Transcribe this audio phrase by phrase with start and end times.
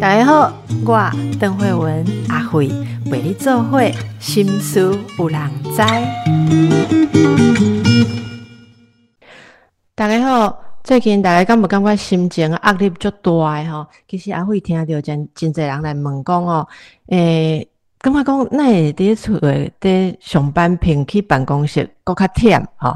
[0.00, 0.52] 大家好，
[0.86, 2.68] 我邓慧文阿慧
[3.10, 5.82] 为你做会心思有人知。
[9.94, 13.86] 大家好，最近大家感不感觉心情压力足大诶吼？
[14.06, 16.68] 其实阿慧听到真真侪人来问讲哦，
[17.08, 17.66] 诶。
[17.98, 22.94] 感觉讲，那会伫厝诶，伫上班平去办公室，搁较忝吼。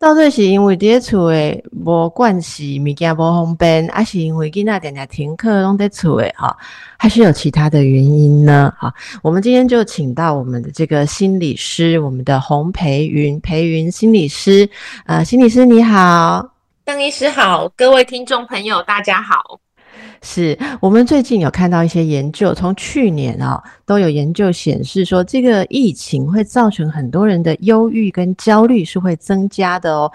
[0.00, 6.56] 到底是因为伫厝诶无惯习，物件无方便，还是因为囡仔定定停课拢伫厝诶吼？
[6.96, 8.72] 还是有其他的原因呢？
[8.78, 8.90] 哈，
[9.22, 14.66] 我们今天就请到我们的这个心理师，我们的洪培云，培云心理师。
[15.04, 16.50] 呃，心理师你好，
[16.82, 19.60] 邓医师好，各位听众朋友大家好。
[20.22, 30.10] 是我们最近有看到一些研究，从去年啊都有研究显示说，这个疫情会造成很多人的忧郁跟焦虑是会增加的哦。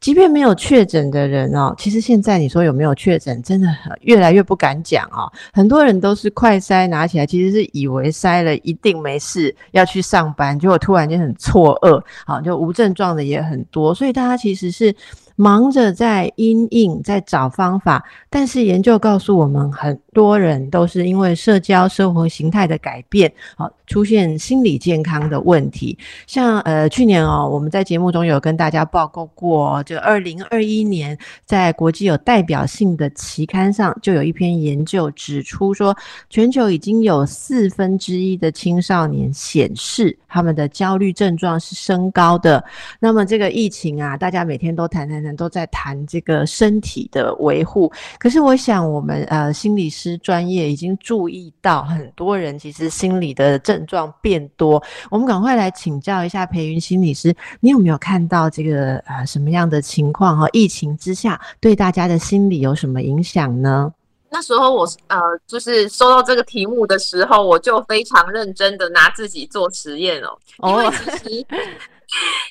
[0.00, 3.68] 即便没有确诊的人哦，其实现在你说有没有确诊，真的
[4.02, 5.32] 越来越不敢讲哦。
[5.52, 14.94] 很多人都是快筛拿起来，其实是以为筛了一定没事，要去上班，结果突然间很错愕，好就无症状的也很多，所以大家其实是。
[15.36, 25.98] 忙着在因应，在找方法，但是研究告诉我们，很多人都是因为社交生活形态的改变，好出现心理健康的问题。
[26.28, 35.94] 像呃去年哦，我们在节目中有跟大家报告过，就二零二一年在国际有代表性的期刊上，就有一篇研究指出说，
[36.30, 42.64] 全球已经有四分之一的青少年显示他们的焦虑症状是升高的。
[43.00, 45.24] 那么这个疫情啊，大家每天都谈谈。
[45.24, 49.88] 谈都在谈这个身体的维护，可是我想，我们呃心理
[50.18, 54.82] 专业已经注意到，很多人其实心理的症状变多。
[55.10, 60.46] 我们赶快来请教一下培云心理师，你有没有看到这个呃什么样的情况哈？
[60.52, 63.92] 疫情之下对大家的心理有什么影响呢？
[64.30, 71.46] 那时候我呃就是收到这个题目的时候，我就非常认真的拿自己做实验哦，因为其实。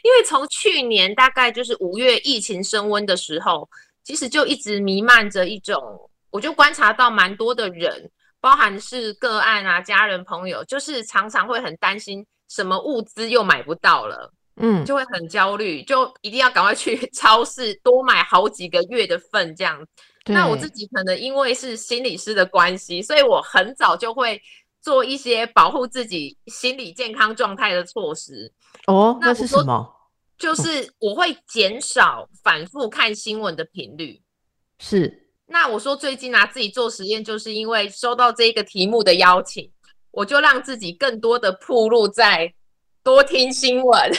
[0.04, 3.70] 因为从去年大概就是五月疫情升温的时候，
[4.04, 5.80] 其实就一直弥漫着一种，
[6.34, 8.10] 我就观察到蛮多的人，
[8.42, 19.80] 包含是个案啊、家人朋友，就是常常会很担心什么物资又买不到了，嗯，就会很焦虑，就一定要赶快去 超市多买好几个月的份这样。
[20.26, 24.42] 那我自己可能因为是心理师的关系，所以我很早就会
[24.82, 28.52] 做一些保护自己心理健康状态的措施。
[28.88, 29.88] 哦，那是什么？
[30.36, 34.20] 就是我会减少反复看新闻的频率。
[34.80, 39.72] 是，那我说最近拿自己做实验，就是因为收到这个题目的邀请，
[40.12, 42.54] 我就让自己更多的铺路在
[43.04, 44.12] 多听新闻。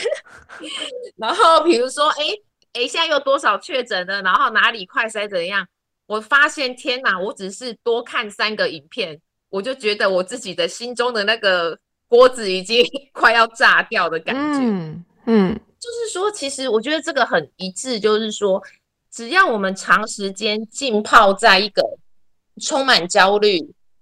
[1.17, 2.23] 然后比如说，哎
[2.73, 4.21] 哎，现在有多少确诊的？
[4.21, 5.67] 然后哪里快筛怎样？
[6.07, 7.19] 我发现，天哪！
[7.19, 9.19] 我只是多看三个影片，
[9.49, 11.77] 我就觉得我自己的心中的那个。
[12.07, 18.61] 锅子已经 快要炸掉的感觉，嗯嗯，就是说，其实我觉得这个很一致，就是说，
[19.15, 21.81] 只要我们长时间浸泡在一个
[22.61, 23.61] 充满焦虑、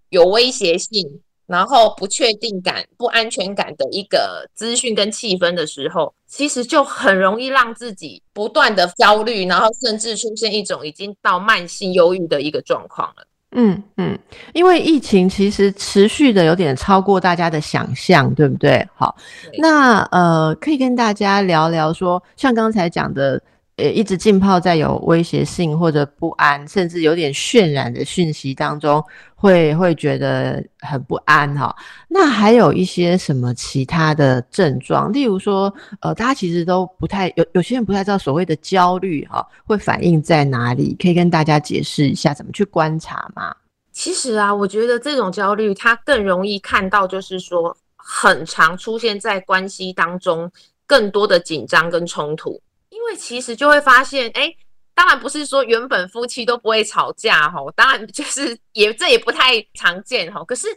[0.09, 1.07] 有威胁性，
[1.45, 13.27] 然后不确定感、不安全感的一个资讯跟气氛的时候，其实就很容易让自己不断的焦虑，然后甚至出现一种已经到慢性忧郁的一个状况了。
[13.51, 14.17] 嗯嗯，
[14.55, 18.83] 因为疫情其实持续的有点超过大家的想象，对不对？
[18.95, 19.15] 好，
[19.59, 23.39] 那呃，可以跟大家聊聊说，像刚才讲的。
[23.75, 29.03] 呃，一直浸泡在有威胁性或者不安，甚至有点渲染的讯息当中，
[29.33, 31.75] 会会觉得很不安哈。
[32.07, 35.11] 那还有一些什么其他的症状？
[35.11, 40.95] 例如说，呃，大家其实都不太有，有些人不太知道所谓的焦虑哈，会反映在哪里？
[41.01, 43.55] 可以跟大家解释一下怎么去观察吗？
[43.91, 50.51] 其实啊，我觉得这种焦虑它更容易看到，就是说很常出现在关系当中，
[50.85, 52.61] 更多的紧张跟冲突。
[53.03, 54.49] 因为其实就会发现，哎，
[54.95, 60.41] 当然不是说原本夫妻都不会吵架哈，当然就是 也这也不太常见哈。
[60.45, 60.67] 可是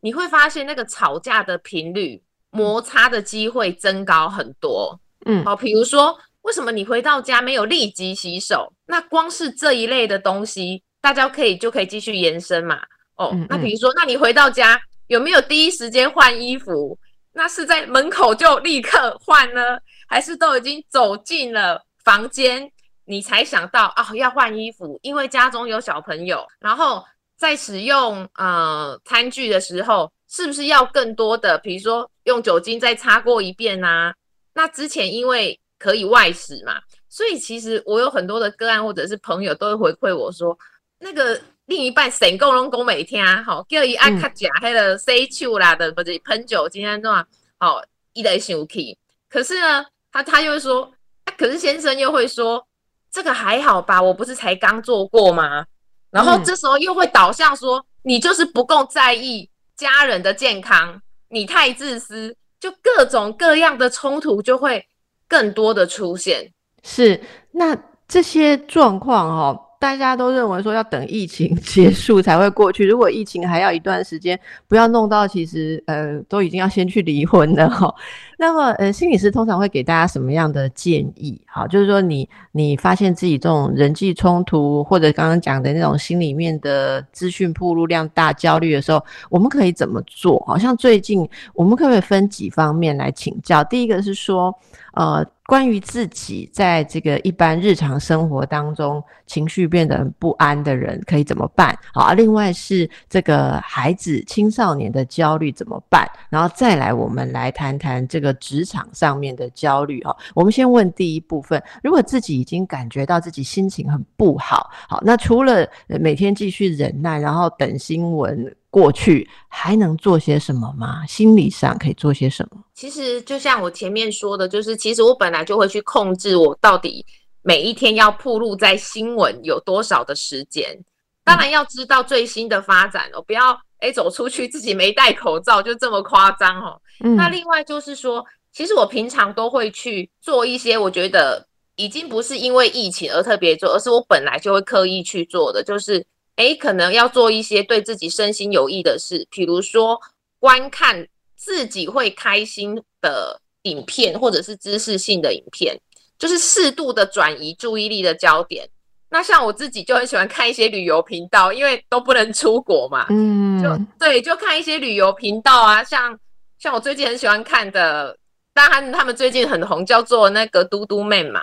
[0.00, 4.98] 你会发现那个吵架的频率、摩擦的机会增高很多。
[5.26, 8.72] 嗯，好，比如说为什么你回到家没有立即洗手？
[8.86, 12.80] 那光是这一类的东西，大家可以就可以继续延伸嘛。
[13.16, 16.98] 哦，那比如说，那你回到家有没有第一时间换衣服？
[17.36, 19.76] 那是在门口就立刻换呢？
[20.14, 22.70] 还是都已经走进了房间，
[23.04, 26.46] 你才想到啊要换衣服，因为家中有小朋友。
[26.60, 27.04] 然后
[27.36, 34.14] 在使用呃餐具的时候，是不是要更多的，比如说用酒精再擦过一遍啊？
[34.52, 40.56] 那之前因为可以外食嘛，所以其实我有很多的个案或者是朋友都会回馈我说，
[41.00, 47.26] 那个另一半成功拢讲每天吼，叫伊爱较食迄个洗手啦的，或者喷酒精啊，那
[47.58, 47.82] 好，
[48.12, 48.96] 伊来生气。
[49.28, 49.84] 可是呢，
[50.14, 50.92] 他他又会说，
[51.36, 52.64] 可是先生又会说，
[53.10, 55.66] 这个还好吧，我不是才刚做过吗？
[56.10, 64.86] 然后这时候又会导向说，你就是不够在意家人的健康，你太自私，就各种各样的冲突就会
[65.26, 66.52] 更多的出现。
[66.84, 67.20] 是，
[67.50, 67.76] 那
[68.06, 69.60] 这些状况哈。
[69.84, 77.94] 大家都认为说要等疫情结束才会过去，如果疫情还要一段时间，不要弄到其实呃都已经要先去离婚了哈。
[78.38, 81.38] 那么呃心理师通常会给大家什么样的建议？
[81.44, 90.42] 好，就是说你你发现自己这种人际冲突或者刚刚讲的那种心里面的资讯铺路量大焦虑的时候，我们可以怎么做？
[90.46, 93.62] 好像最近我们可不可以分几方面来请教？
[93.64, 94.58] 第一个是说
[94.94, 95.26] 呃。
[95.46, 101.78] 关于自己在这个一般日常生活当中情绪变得不安的人，可以怎么办？
[101.92, 106.10] 好，另外是这个孩子、青少年的焦虑怎么办？
[106.30, 110.02] 然后再来，我们来谈谈这个职场上面的焦虑。
[110.02, 118.56] 哈，我们先问第一部分：如果自己已经感觉到自己心情很不好，好，那除了每天继续忍耐，然后等新闻。
[118.74, 121.06] 过去还能做些什么吗？
[121.06, 122.60] 心理上可以做些什么？
[122.74, 127.06] 其实就像我前面说的，就是其实我本来就会去控制我到底
[127.42, 130.76] 每一天要铺露在新闻有多少的时间。
[131.22, 136.76] 当然要知道最新的发展哦，不要哎走出去自己没戴口罩就这么夸张哦。
[137.16, 146.04] 那另外就是说，其实我平常都会去做一些我觉得已经不是因为疫情而特别做，而是我本来就会刻意去做的，就是。
[146.36, 150.00] 哎，可能要做一些对自己身心有益的事，比如说
[150.40, 155.78] 观看自己会开心的影片，或者是知识性的影片，
[156.18, 158.68] 就是适度的转移注意力的焦点。
[159.10, 166.18] 那像我自己就很喜欢看一些旅游频道，因为都不能出国嘛，嗯，就对，就看一些旅游频道啊，像
[166.58, 168.18] 像我最近很喜欢看的，
[168.52, 171.42] 当然他们最近很红，叫做那个嘟嘟妹嘛。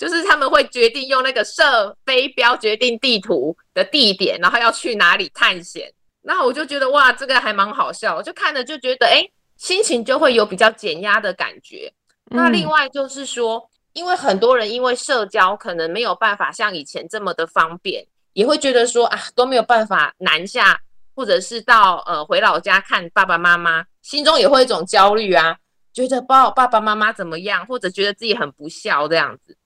[0.00, 5.92] 就是他们会决定用那个射飞镖决定地图的地点，然后要去哪里探险。
[6.22, 11.92] 那我就觉得哇，这个还蛮好笑，我就看了就觉得，哎，心情就会有比较减压的感觉。
[12.30, 20.80] 那另外就是说，因为很多人因为社交可能没有办法像以前这么的方便，也会觉得说啊都没有办法南下，
[21.14, 25.58] 或者是到呃回老家看爸爸妈妈，心中也会一种焦虑啊，
[25.92, 29.58] 觉得爸爸爸妈妈怎么样，或者觉得自己很不孝这样子。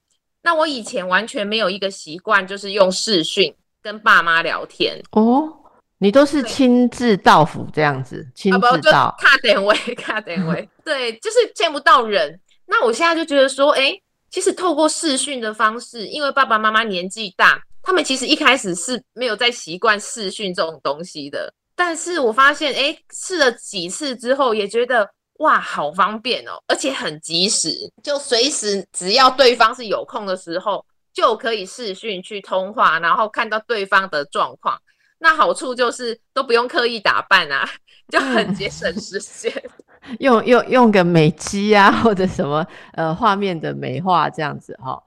[0.45, 3.51] 那我以前完全没有一个习惯，就是用视讯
[3.81, 5.51] 跟爸妈聊天哦。
[5.97, 12.39] 你都是亲自到府这样子，亲自到，卡点位， 卡点位，对，就是见不到人。
[12.67, 13.99] 那我现在就觉得说，哎，
[14.29, 21.51] 其实透过视讯的方式，因为爸爸妈妈年纪大，他们其实一开始是没有在习惯视讯这种东西的。
[21.75, 25.09] 但是我发现，哎，试了几次之后，也觉得。
[25.39, 34.79] 哇，好方便哦，而且很及时，就随时只要对方是有空的时候，就可以视讯去通话，然后看到对方的状况。
[35.17, 37.69] 那好处就是都不用刻意打扮啊，
[38.09, 39.51] 就很节省时间。
[40.19, 45.01] 用用用个美肌啊，或者什么呃画面的美化这样子哈。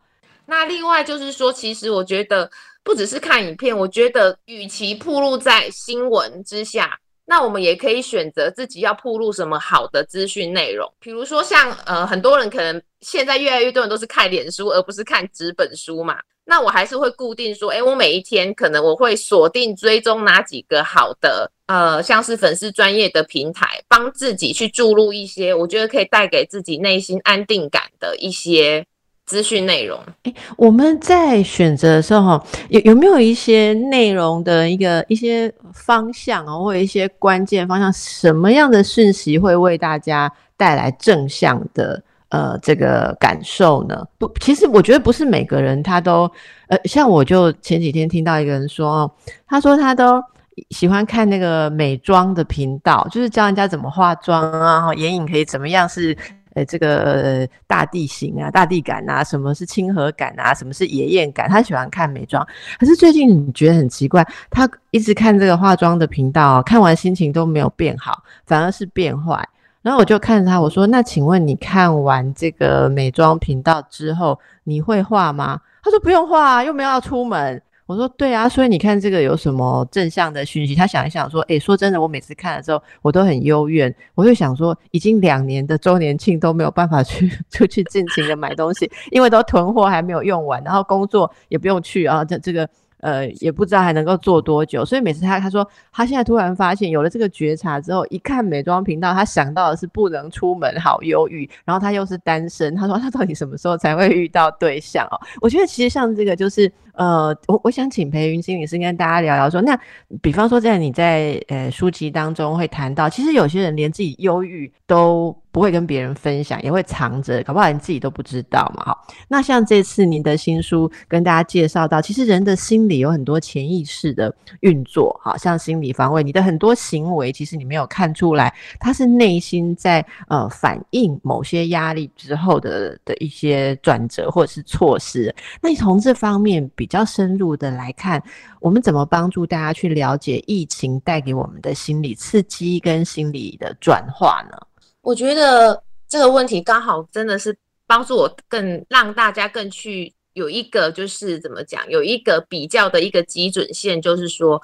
[0.47, 2.51] 那另外就是说，其实我觉得
[2.83, 6.99] 不只是看影片，我觉得与其铺露在新闻之下。
[7.31, 16.17] 那我们也可以选择自己要铺露什么好的资讯内容，比如说像呃很多人可能现在越来越多人都是看脸书而不是看纸本书嘛。
[16.47, 28.87] 那我还是会固定说，哎，我每一天可能我会锁定追踪哪几个好的呃像是粉丝专业的平台，帮自己去注入一些我觉得可以带给自己内心安定感的一些。
[29.29, 44.03] 资讯内容，哎，我们在选择的时候，有有没有一些内容的一个一些方向啊，或者一些关键方向，什么样的讯息会为大家带来正向的呃这个感受呢？
[44.17, 46.23] 不，其实我觉得不是每个人他都
[46.69, 49.15] 呃，像我就前几天听到一个人说，
[49.47, 50.23] 他说他都
[50.71, 56.17] 喜欢看那个美妆的频道，就是教人家怎么化妆啊，眼影可以怎么样是。
[56.65, 61.49] 这个大地形啊，大地感啊，什么是亲和感啊，什么是野艳感？
[61.49, 62.47] 他喜欢看美妆，
[62.79, 69.47] 可是最近你觉得很奇怪，他一直看这个化妆的频道，看完心情都没有变好，反而是变坏。
[69.81, 80.75] 然后我就看着他，我说：“那请问你看完这个美妆频道之后，你会画吗？”他说：“不用画，又没有要出门。”我说对啊，所以你看这个有什么正向的讯息？
[80.75, 83.93] 他想一想说，诶，说真的，我每次看了之后，我都很幽怨。
[84.15, 92.69] 我就想说，已经两年的周年庆都没有办法去 出去尽情的买东西，因为都囤货还没有用完，然后工作也不用去啊，这这个
[93.01, 94.85] 呃，也不知道还能够做多久。
[94.85, 101.49] 所以每次他他说他现在突然发现有了这个觉察之后，一看美妆频道，他想到的是不能出门，好忧郁。
[101.65, 105.17] 然后他又是单身，他说他到底什么时候才会遇到对象哦？
[105.41, 106.71] 我觉得其实像这个就是。
[106.99, 109.79] 呃，我我想请裴云心理师跟大家聊聊说，那
[110.21, 118.85] 比方说在你在呃书籍当中会谈到，其实有些人连自己忧郁都不会跟别人分享，也会藏着，搞不好连自己都不知道嘛。
[118.85, 135.33] 哈，那像这次您的新书跟大家介绍到，其实人的心理有很多潜意识的运作，好像心理防卫，你的很多行为其实你没有看出来，它是内心在呃反映某些压力之后的的一些转折或者是措施。
[135.63, 136.88] 那你从这方面比。
[136.89, 138.23] 比较深入的来看，
[138.61, 144.57] 我们怎么帮助大家去了解疫情带给我们的心理刺激跟心理的转化呢？
[145.03, 147.55] 我觉得这个问题刚好真的是
[147.87, 154.59] 帮助我更让大家更去有一个就是怎么讲，有一个比较的一个基准线，就是说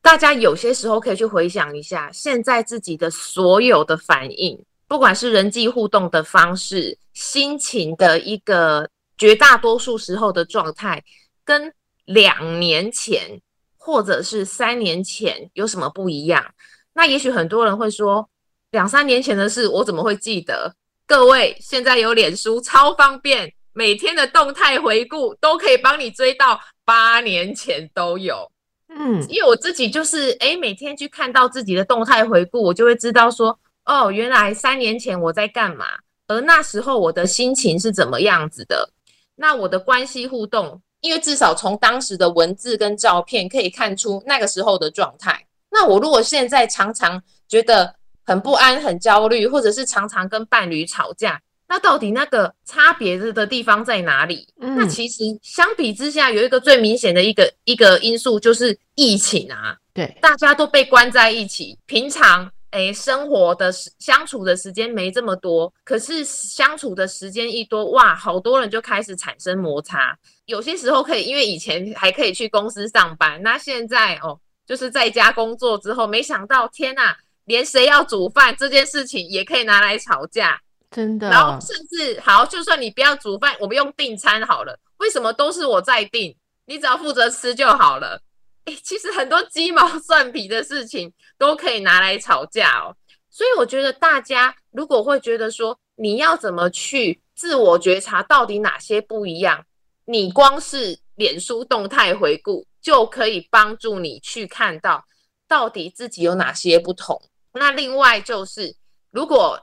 [0.00, 11.04] 大家有些时候可以去回想一下，现在自己的所有的反应，不管是人际互动的方式、心情的一个绝大多数时候的状态。
[11.46, 11.72] 跟
[12.04, 13.40] 两年前
[13.78, 16.44] 或者是三年前有什么不一样？
[16.92, 18.28] 那也许很多人会说，
[18.72, 20.74] 两三年前的事我怎么会记得？
[21.06, 28.50] 各位现在有脸书超方便，每天的动态回顾都可以帮你追到八年前都有。
[28.88, 35.86] 嗯，因为我自己就是哎，每天去看到自己的动态回顾，我就会知道说，哦，原来三年前我在干嘛，
[36.26, 38.90] 而那时候我的心情是怎么样子的？
[39.36, 40.80] 那我的关系互动。
[41.00, 45.46] 因为至少从当时的文字跟照片可以看出那个时候的状态。
[45.70, 54.48] 那我如果现在常常觉得很不安、很焦虑，或者是常常跟伴侣吵架，那到底那个差别的地方在哪里？
[54.56, 59.76] 那其实相比之下，有一个最明显的一个一个因素就是疫情啊。
[59.92, 62.50] 对，大家都被关在一起，平常。
[62.70, 70.14] 哎，生活的时相处的时间没这么多，可是相处的时间一多，哇，好多人就开始产生摩擦。
[70.46, 80.60] 有些时候可以，因为以前还可以去公司上班，那现在哦，就是在家工作之后，没想到天呐，连谁要煮饭这件事情也可以拿来吵架，
[80.90, 81.28] 真的。
[81.28, 86.34] 然后甚至好，就算你不要煮饭，我们用订餐好了，为什么都是我在订？
[86.66, 88.20] 你只要负责吃就好了。
[88.64, 92.96] 哎，其实很多鸡毛蒜皮的事情都可以拿来吵架哦。
[93.30, 99.64] 所以我觉得大家如果会觉得说，你要怎么去自我觉察，到底哪些不一样？
[100.06, 105.04] 你光是脸书动态回顾就可以帮助你去看到
[105.46, 107.20] 到底自己有哪些不同。
[107.52, 108.74] 那另外就是，
[109.10, 109.60] 如果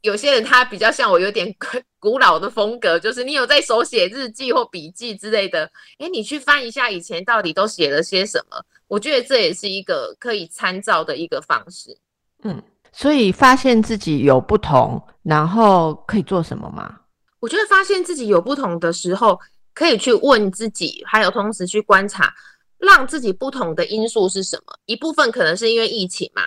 [0.00, 1.54] 有些人他比较像我，有点
[2.00, 11.96] 古老的风格，就是你有在手写日记或笔记之类的，诶，你去翻一下以前到底都写了些什么，我觉得这也是一个可以参照的一个方式。
[12.42, 12.60] 嗯，
[12.92, 17.00] 所以发现自己有不同，然后可以做什么吗？
[17.38, 19.38] 我觉得发现自己有不同的时候，
[19.74, 22.32] 可以去问自己，还有同时去观察，
[22.78, 24.74] 让自己不同的因素是什么？
[24.86, 26.42] 一部分可能是因为疫情嘛。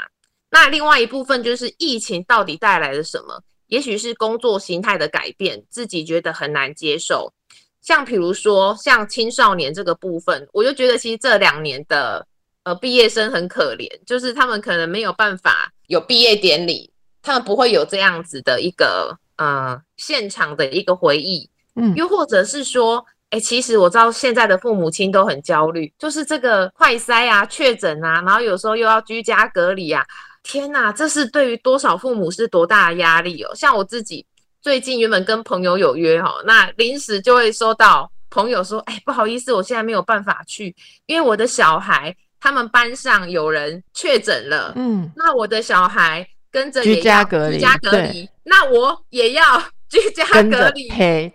[0.51, 3.41] 那另外一部分就是疫情到底带来了什么？
[3.67, 7.33] 也许是工作形态的改变，自己觉得很难接受。
[7.81, 12.25] 像比如说，像青少年这个部分，我就觉得其实这两年的
[12.63, 16.91] 呃毕业生很可怜，就是他们可能没有办法有毕业典礼，
[17.21, 21.49] 他们不会有这样子的一个呃现场的一个回忆。
[21.75, 23.05] 嗯，又或者是说，
[23.35, 30.05] 哎，其实我知道现在的父母亲都很焦虑，就是这个快筛啊、确诊啊，然后有时候又要居家隔离啊。
[30.41, 33.53] 天呐，这是对于多少父母是多大的压力哦！
[33.53, 34.25] 像我自己
[34.61, 40.73] 最近原本跟朋友有约哈，那临时就会收到朋友说：“哎，不好意思，我现在没有办法去，
[41.07, 49.43] 因为我的小孩他们班上有人确诊了。”嗯，那我的小孩跟着居家隔离，居家隔离，那我也要
[49.89, 50.87] 居家隔离。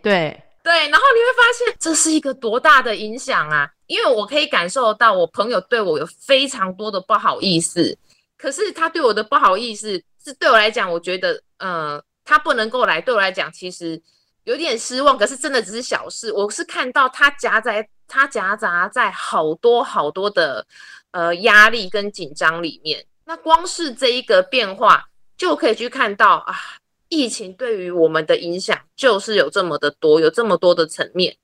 [0.03, 3.69] 对 对，然后你会发现这是一个多大的影响啊！
[3.89, 7.99] 因为我可以感受到我朋友对我有非常多的不好意思。
[8.39, 14.01] 可是他对我的不好意思，是对我来讲，我觉得，呃，他不能够来，对我来讲，其实
[14.45, 15.19] 有点失望。
[15.19, 20.65] 可是真的只是小事，我是看到他夹在他夹杂在好多好多的
[21.11, 23.05] 呃压力跟紧张里面。
[23.25, 25.05] 那光是这一个变化，
[25.37, 26.55] 就可以去看到啊，
[27.11, 31.37] 疫情对于我们的影响就是有这么的多，有这么多的层面。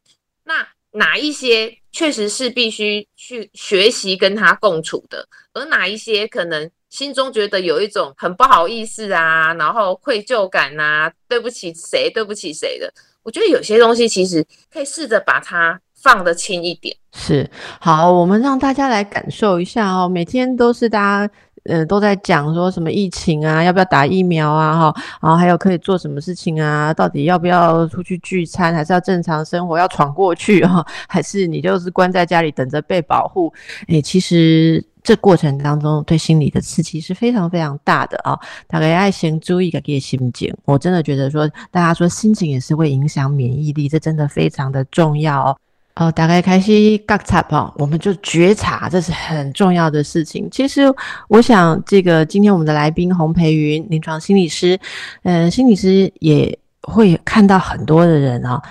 [0.45, 6.71] 那哪一些确实是必须去学习跟他共处的，而哪一些可能？
[6.89, 12.91] 心中觉得有一种很不好意思啊，然后愧疚感呐，对不起谁，对不起谁的。
[13.23, 14.43] 我觉得有些东西其实
[14.73, 16.97] 可以试着把它放得轻一点。
[17.13, 20.09] 是好，我们让大家来感受一下哦。
[20.09, 21.35] 每天都是大家
[21.69, 26.93] 呃都在讲说什么疫情啊，要不要打疫苗啊，哈，然后还有可以做什么事情啊？
[26.95, 30.85] 到底要不要出去聚餐，还是要正常生活，要闯过去哈？
[31.09, 33.53] 还是你就是关在家里等着被保护？
[33.89, 38.39] 诶，其实这过程当中对心理的刺激是非常非常大的啊。
[38.67, 45.57] 大家爱先注意一个心情，我真的觉得说，大家说心情也是会影响免疫力，这真的非常的重要哦。
[45.97, 50.47] 哦，打开开始觉察哈，我们就觉察，这是很重要的事情。
[50.51, 50.83] 其实，
[51.29, 54.79] 我想这个今天我们的来宾洪培云，临床心理师，
[55.23, 58.63] 嗯，心理师也会看到很多的人啊。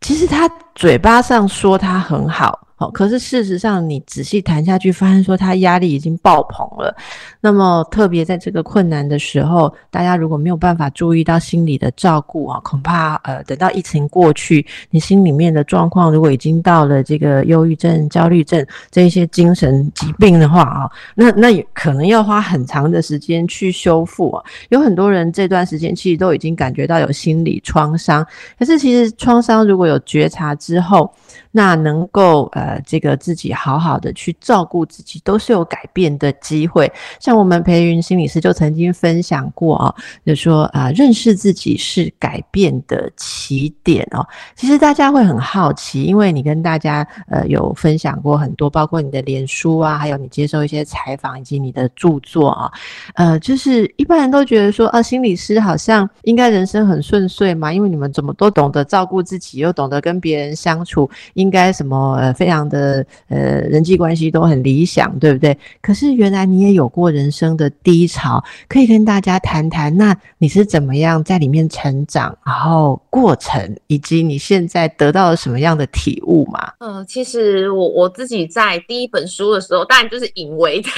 [0.00, 2.68] 其实他嘴巴上说他很好。
[2.80, 6.96] 好，可是事实上，你仔细谈下去，发现说他压力已经爆棚了。
[7.38, 24.42] 那么，特别在这个困难的时候，大家如果没有办法注意到心理的照顾啊，恐怕呃，等到疫情过去，你心里面的状况如果已经到了这个忧郁症、焦虑症这一些精神疾病的话啊，那那也可能要花很长的时间去修复啊。
[24.70, 28.26] 有很多人这段时间其实都已经感觉到有心理创伤，
[28.58, 31.12] 可是其实创伤如果有觉察之后，
[31.52, 36.90] 那能够呃，这个自己好好的去照顾自己，都是有改变的机会。
[37.18, 44.26] 像我们培云心理师就曾经分享过啊，就说啊，认识自己是改变的起点哦。
[44.54, 52.72] 其实大家会很好奇，因为你跟大家呃有分享过很多，包括你的脸书啊，还有你接受一些采访以及你的著作啊，
[53.14, 61.10] 呃，就是一般人都觉得说啊，心理师好像应该人生很顺遂嘛，因为你们怎么都懂得照顾自己，又懂得跟别人相处。
[61.40, 65.56] 应该什么呃，非常的呃，人际关系都很理想，对不对？
[65.80, 76.72] 可是原来你也有过人生的低潮，可以跟大家谈谈，那你是怎么样在里面成长，然后过程，以及你现在得到了什么样的体悟吗？
[76.78, 80.90] 嗯，其实我我自己在第一本书的时候，当然就是隐微的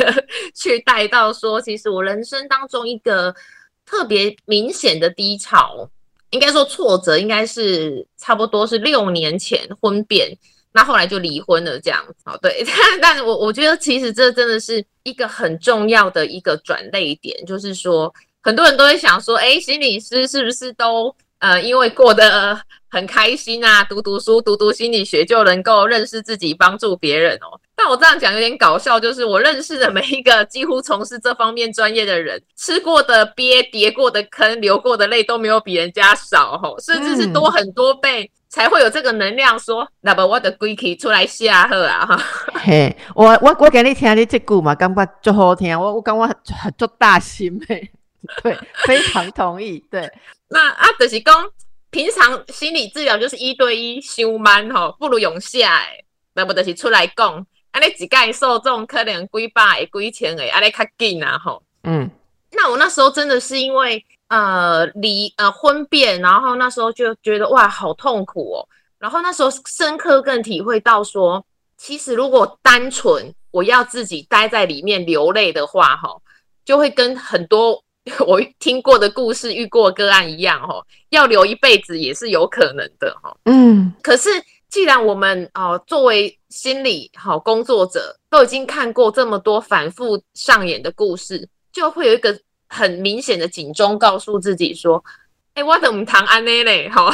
[0.54, 3.35] 去带到说，其实我人生当中一个
[3.87, 5.88] 特别明显的低潮。
[6.33, 10.37] 应该说挫折应该是差不多是六年前婚变，
[10.73, 12.14] 那后来就离婚了这样子。
[12.25, 12.64] 哦，对，
[13.01, 27.61] 但但我我觉得其实这真的是一个很重要的一个转泪点，就是说很多人都会想说，哎，心理师是不是都呃因为过得很开心啊，读读书、读读心理学就能够认识自己、帮助别人哦？
[27.74, 42.22] 但我这样讲有点搞笑，就是我认识的每一个几乎从事这方面专业的人，吃过的鳖、跌过的坑、流过的泪都没有比人家少吼，甚至是多很多倍，才会有这个能量说，那么我的鬼气出来吓吓啊哈。
[42.62, 47.90] 嘿，我我我给你听你这句嘛，感觉就好听，我我感觉很做大心诶，
[48.42, 48.56] 对，
[48.87, 49.82] 非常同意。
[49.90, 50.08] 对，
[50.50, 51.35] 那啊，就是讲
[51.90, 56.04] 平常心理治疗就是一对一修慢吼，不如用下诶，
[56.35, 57.44] 那么就是出来讲。
[57.72, 61.62] 啊，你一盖受众可能几百、几千诶，啊，你较紧啊吼。
[61.85, 62.08] 嗯，
[62.52, 68.68] 那我那时候真的是因为呃离呃婚变，然后那时候就觉得哇好痛苦哦。
[68.98, 71.44] 然后那时候深刻更体会到说，
[71.76, 76.14] 其实如果单纯我要自己待在里面流泪的话，哈，
[76.64, 77.82] 就会跟很多
[78.26, 83.35] 我听过的故事、遇过个案一样，哈，要留一辈子也是有可能的，哈。
[83.46, 84.28] 嗯，可是。
[84.72, 92.38] 既然我们哦，作为心理好工作者，都已经看过这么多反复上演的故事，就会有一个
[92.69, 95.03] 很明显的警钟，告诉自己说
[95.55, 96.88] ：“哎，我怎么谈安内嘞？
[96.91, 97.11] 好，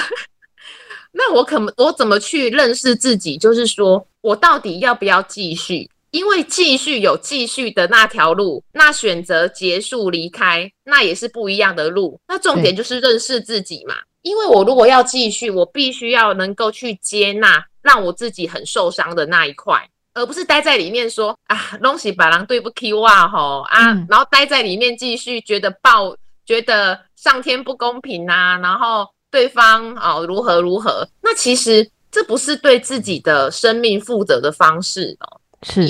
[1.12, 3.38] 那我可我怎么去认识自己？
[3.38, 5.88] 就是说我到底要不要继续？
[6.10, 12.18] 因为继续有继续的那条路，那选择结束离开，那也是不一样的路。
[12.26, 13.94] 那重点就是认识自己嘛。”
[14.28, 26.14] 因为我如果要继续，我必须要能够去接纳让我自己很受伤的那一块，而不是待在里面说啊，东西把狼对不起哇吼啊，然后待在里面继续觉得抱，
[26.44, 35.40] 觉得上天不公平啊，然后对方哦如何如何，那其实这不是对自己的生命负责的方式哦。
[35.62, 35.88] 是，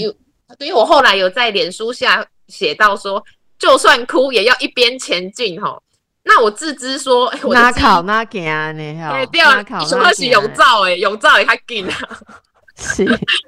[0.57, 3.23] 所以我后来有在脸书下写到说，
[3.59, 5.83] 就算哭也要一边前进吼。
[6.31, 9.01] 那我自知说，哎，我哪考哪行呢？
[9.01, 10.83] 哈，对啊，什么是永照？
[10.85, 11.97] 哎，永照也还紧啊。
[12.77, 13.03] 是。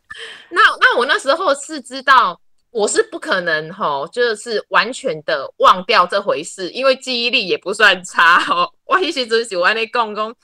[0.49, 2.41] 那那我那时候是知道，
[2.71, 8.73] 我是不可能哈，就是完全的忘掉这回事，因为记忆力也不算差哦。
[8.85, 10.35] 我迄时阵是我你讲讲，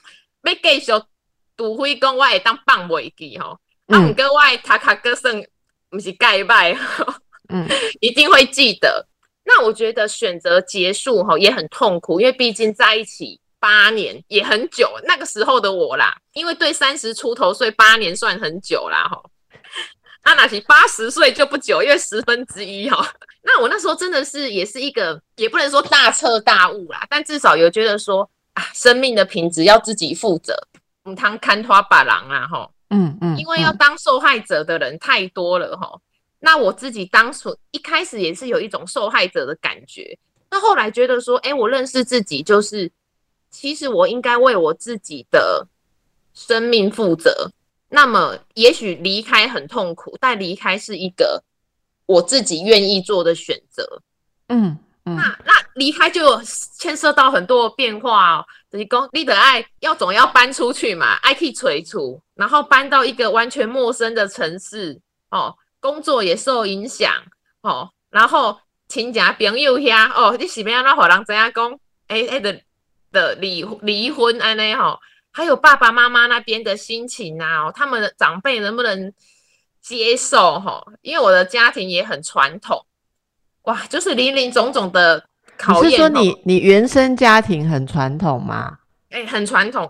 [0.43, 0.91] 要继续
[1.57, 5.35] 除非讲我会当放袂记吼，啊，毋过我卡卡个算
[5.91, 6.77] 毋是盖拜，
[7.49, 7.67] 嗯，
[7.99, 9.07] 一定会记得。
[9.47, 19.23] 那我觉得选择结束哈也很痛苦，因为毕竟在一起八年也很久，那个时候的我啦，因为对三十出头岁八年算很久啦哈。
[20.23, 23.09] 阿纳奇八十岁就不久，因为十分之一哈。
[23.41, 30.53] 那我那时候真的是也是一个，也不能说大彻大悟啦，但至少有觉得说啊，生命的品质要自己负责。
[31.05, 35.97] 唔通看花把郎啊哈，嗯嗯，因为要当受害者的人太多了哈。
[36.39, 40.17] 那我自己当初一开始也是有一种受害者的感觉，
[40.49, 42.91] 那后来觉得说，哎，我认识自己，就是
[43.49, 45.67] 其实我应该为我自己的
[46.33, 47.51] 生命负责。
[47.89, 51.41] 那么，也许离开很痛苦，但离开是一个
[52.05, 54.01] 我自己愿意做的选择。
[54.49, 56.41] 嗯嗯，那那离开就
[56.77, 58.45] 牵涉到很多变化哦。
[58.69, 64.99] 就是讲你的爱要总要搬出去嘛，爱去催除，然后搬到一个完全陌生的城市
[65.31, 65.55] 哦，
[65.87, 67.13] 工作也受影响
[67.61, 71.79] 哦，然后亲戚朋友遐哦，你是要安怎互人知影讲？
[72.07, 72.61] 哎哎的
[73.11, 74.99] 的离离婚安尼吼。
[75.31, 79.13] 还有爸爸妈妈那边的心情啊，他们的长辈能不能
[79.81, 80.83] 接受吼？
[81.01, 82.85] 因为我的家庭也很传统，
[83.63, 85.23] 哇，就是林林总总的
[85.55, 85.91] 考验。
[85.91, 88.79] 你是说你你原生家庭很传统吗？
[89.11, 89.89] 哎，很传统。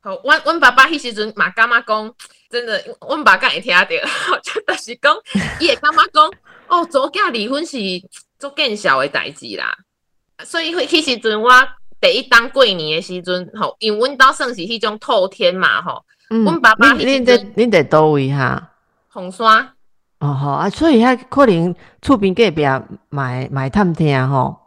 [0.00, 2.12] 好，我我爸爸迄时阵嘛干妈讲，
[2.52, 3.84] 真的，我爸刚也听到，
[4.44, 5.16] 真的是讲，
[5.58, 6.30] 伊也感觉讲，
[6.68, 7.78] 哦，做囝离婚是
[8.38, 9.74] 做更小的代志啦。
[10.44, 11.50] 所以迄时阵我。
[12.00, 18.72] 第一当过年的时阵，吼，因为阮兜算是迄种透天嘛，吼，阮爸爸迄阵，恁在恁在倒位哈？
[19.08, 19.70] 红山。
[20.18, 22.64] 哦吼啊，所以遐可能厝边隔壁
[23.08, 24.58] 买买探听吼。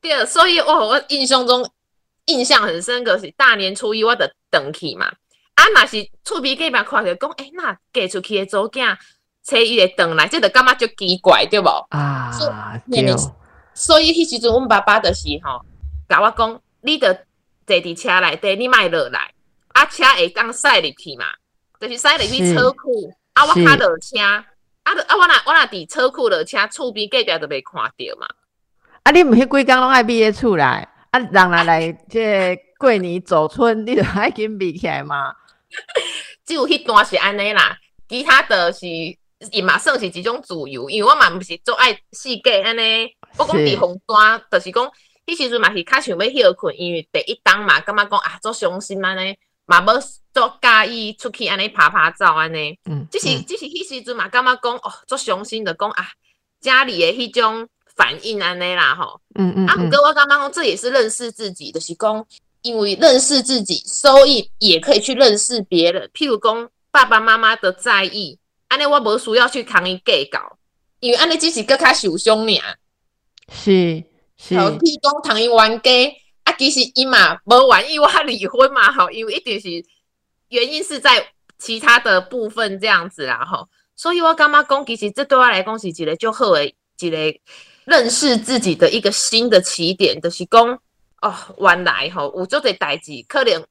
[0.00, 1.68] 对，所以我我印象中
[2.26, 5.12] 印象很深刻是大年初一我得登去嘛，
[5.56, 8.96] 啊，若是厝边隔壁看着讲，诶，那嫁出去的祖囝，
[9.44, 11.68] 初伊会转来，这得感觉就奇怪，对无？
[11.90, 12.30] 啊，
[12.90, 13.14] 对。
[13.74, 15.60] 所以迄时阵，阮爸爸就是吼，
[16.08, 16.60] 甲我讲。
[16.82, 17.12] 你着
[17.66, 19.32] 坐伫车内底，你莫落来，
[19.72, 21.24] 啊车会当驶入去嘛，
[21.80, 24.46] 就是驶入去车库，啊我较落车，啊
[24.84, 28.28] 啊我若我若伫车库落车，厝边隔壁就袂看到嘛。
[29.02, 32.20] 啊你毋迄几工拢爱避咧厝内，啊人来来即
[32.78, 35.34] 过年走村，你就爱紧避起来嘛。
[36.46, 44.90] 只有迄段是安尼啦，其他的是伊嘛算是一种自由，因为我嘛毋是做爱世界安尼，我讲伫红山，就是讲。
[45.26, 50.00] 迄时阵嘛是较想要休困，因为第一档嘛，感觉讲啊，做伤心安尼，嘛要
[50.32, 52.78] 做介意出去安尼拍拍照安尼。
[52.88, 56.06] 嗯，只是只是迄时阵嘛，感觉讲哦，做伤心的讲啊，
[56.60, 59.20] 家里的迄种反应安尼啦吼。
[59.34, 59.66] 嗯嗯。
[59.66, 62.24] 啊，毋过我感觉讲这也是认识自己的，是讲
[62.66, 66.10] 因为认识自己，所以也可以去认识别人。
[66.12, 70.58] 譬如讲爸爸妈妈的在意，安尼我无需要去扛伊计较，
[70.98, 72.78] 因为安尼只是更较受伤尔。
[73.52, 74.02] 是。
[74.50, 75.90] 好，譬如讲，唐伊冤家
[76.42, 79.68] 啊，其实伊嘛无愿意我离婚嘛，吼，因为一定是
[80.48, 87.16] 原因是在其他的部分这样子啦，吼，所以我感觉讲，其实这对我来讲是一个就好诶，一个
[87.86, 90.78] 认识自己的一个新的起点，就是讲
[91.22, 93.64] 哦，原来吼有做侪代志，可能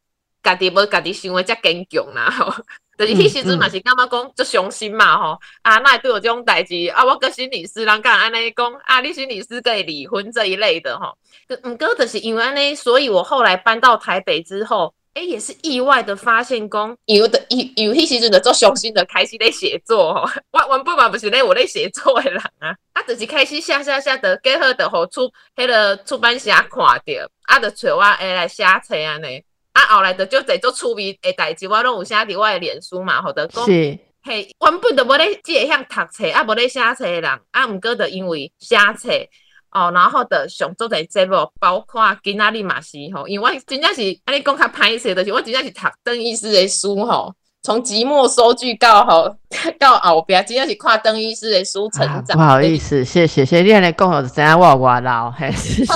[0.44, 2.54] 家己无家己想诶遮坚强啦，吼。
[2.98, 11.18] 就是迄时阵嘛是感觉讲足伤心嘛吼，啊，那对我这种代志啊，我个心理师人讲安尼讲啊，你心理师可以离婚这一类的吼，
[11.66, 29.42] 毋过就是因为安尼，所以我后来搬到台北之后，哎，也是意外的发现讲有的有有迄时阵的做雄心的开始咧写作吼，我原本嘛不是咧我咧写作的人啊，啊，就是开始写写写的，结合的互出迄个出版社看着，啊，就找我诶来写册安尼。
[29.72, 34.00] 啊，后来的就在做趣味诶代志，我拢有写伫我诶脸书嘛，或者讲，嘿，
[34.60, 39.10] 原本都无咧即个向读册，啊，无咧写册诶人，啊，毋过的因为写册
[39.76, 49.36] 哦，然后的上做在节目，包括今仔日嘛是吼，因为我真正是安尼讲较歹势，就是我真正是读邓医师的书吼，从寂寞收据到吼
[49.78, 52.38] 到后壁，真正是看邓医师的书成长。
[52.38, 55.94] 不好意思，谢谢，谢谢你安尼讲，我知影我我老，嘿，谢谢。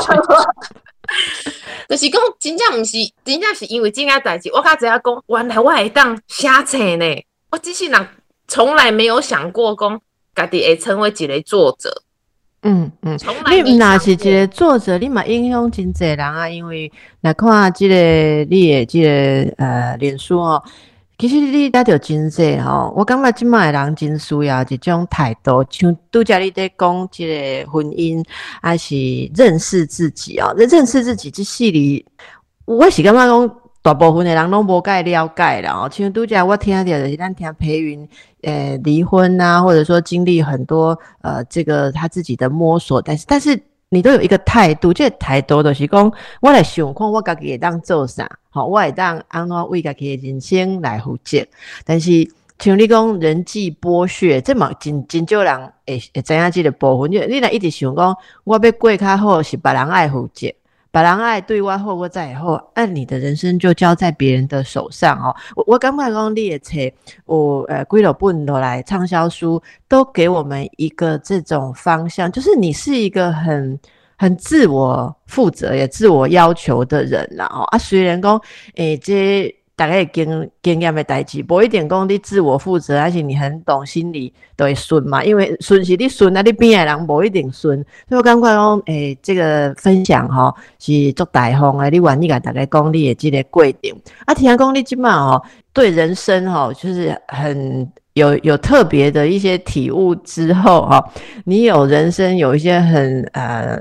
[1.87, 7.05] 就是讲，真正毋是，真正是因为这件代志，我较知影讲，原来我会当写册呢。
[7.49, 8.07] 我只是人
[8.45, 10.01] 从来没有想过讲，
[10.35, 12.03] 家己会成为一个作者。
[12.63, 16.49] 嗯嗯，从来你若是一个作者，你嘛影响真济人啊。
[16.49, 16.91] 因为
[17.21, 17.95] 来看即个
[18.49, 19.09] 你的即个
[19.57, 20.61] 呃脸书哦。
[21.17, 28.23] 其实你带着真济吼，我感觉即卖人真需要一种态度，像拄则你在讲即个婚姻，
[28.61, 28.95] 还是
[29.35, 30.55] 认识自己哦。
[30.57, 32.05] 认识自己即系列，
[32.63, 35.71] 我是感觉讲大部分的人拢无介了解啦。
[35.71, 38.07] 哦，像拄则我听到的是咱听裴云，
[38.43, 43.57] 呃，离婚啊，或者说经历很多呃这个他自己的摸索，但是但是
[43.89, 46.11] 你都有一个态度，这个态度就是讲，
[46.41, 51.43] 我来想看我家己会当做啥，好，我会当安怎为家己的人生来负责。
[51.85, 52.11] 但是
[52.59, 60.53] 像你讲人际剥削，这嘛真真少人会会知影即个部分，就你若一直想讲，我要过较好是别人爱负责。
[60.91, 65.35] 把人爱对我好，我再好，按你的人生就交在别人的手上哦。
[65.55, 66.79] 我我刚刚讲列车，
[67.25, 73.79] 我呃归了本落来畅销书，都给我们一个这种方向，就是你是一个很
[74.17, 78.41] 很自我负责也自我要求的人了哦啊，虽然讲
[78.75, 79.55] 诶这。
[79.79, 85.23] 大概经经验的代志，无一点讲你自我负责，而且你很懂心理都会顺嘛。
[85.23, 87.77] 因为顺是你顺啊，你边的人无一定顺。
[88.09, 93.95] 所以我感觉讲，诶，这个分享吼是做大方的，你愿意甲大家讲你的这个规定。
[94.25, 101.01] 啊，听讲你即满吼对人生吼就是很有有特别的一些体悟之后哈，
[101.45, 103.79] 你有人生有一些很呃。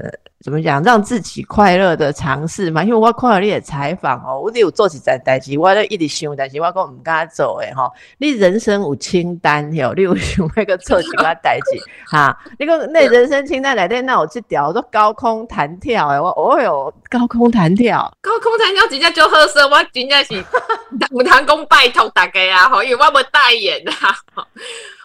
[0.49, 0.83] 怎么讲？
[0.83, 2.83] 让自己快乐的尝试嘛。
[2.83, 7.93] 因为我看到你的采访哦，我有做几件代志，我咧一直想，但是我讲唔敢做诶吼。
[8.17, 11.79] 你人生有清单哟，你有想那个做几件代志
[12.11, 12.35] 哈？
[12.59, 20.35] 你讲那人生清单内底，那我去调做高空弹跳诶，我哦哟高空弹跳，高空弹跳真正就好色，我真正是
[21.13, 24.17] 唔通讲拜托大家啊吼，因为我无代言啊。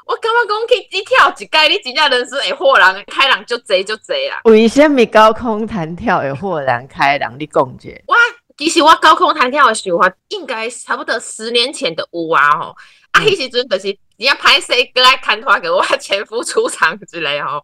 [0.05, 4.41] 我感觉讲去一跳一盖，你真正人生会豁然开朗，就贼就贼啦。
[4.45, 7.35] 为什么高空弹跳会豁然开朗？
[7.39, 7.89] 你讲者？
[8.07, 8.15] 我
[8.57, 12.75] 其实我高空弹跳的想法，应该差不多十年前的有啊吼。
[13.11, 13.87] 啊，迄时阵就是
[14.17, 17.63] 人家拍摄过来看拖给我前夫出场之类吼。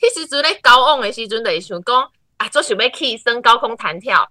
[0.00, 4.28] 迄时阵咧交往的时阵，就想讲啊，做想要去升高空弹跳。